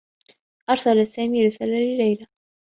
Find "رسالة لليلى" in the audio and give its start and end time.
1.45-2.25